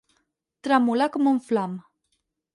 [0.67, 1.79] Tremolar com un flam.